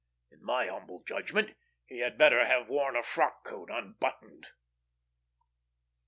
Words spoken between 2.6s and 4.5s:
worn a frock coat unbuttoned.